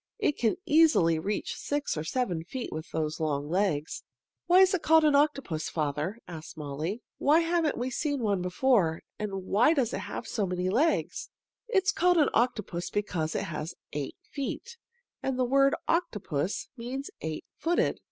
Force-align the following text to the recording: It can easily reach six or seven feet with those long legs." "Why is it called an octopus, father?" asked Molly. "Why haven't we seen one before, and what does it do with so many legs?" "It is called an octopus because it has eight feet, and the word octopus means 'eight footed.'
It 0.17 0.35
can 0.35 0.55
easily 0.65 1.19
reach 1.19 1.55
six 1.55 1.95
or 1.95 2.03
seven 2.03 2.43
feet 2.43 2.71
with 2.73 2.89
those 2.89 3.19
long 3.19 3.51
legs." 3.51 4.01
"Why 4.47 4.61
is 4.61 4.73
it 4.73 4.81
called 4.81 5.03
an 5.05 5.13
octopus, 5.13 5.69
father?" 5.69 6.17
asked 6.27 6.57
Molly. 6.57 7.03
"Why 7.19 7.41
haven't 7.41 7.77
we 7.77 7.91
seen 7.91 8.19
one 8.23 8.41
before, 8.41 9.03
and 9.19 9.43
what 9.43 9.75
does 9.75 9.93
it 9.93 10.01
do 10.09 10.15
with 10.15 10.25
so 10.27 10.47
many 10.47 10.71
legs?" 10.71 11.29
"It 11.67 11.83
is 11.83 11.91
called 11.91 12.17
an 12.17 12.29
octopus 12.33 12.89
because 12.89 13.35
it 13.35 13.43
has 13.43 13.75
eight 13.93 14.17
feet, 14.23 14.75
and 15.21 15.37
the 15.37 15.45
word 15.45 15.75
octopus 15.87 16.67
means 16.75 17.11
'eight 17.21 17.45
footed.' 17.55 17.99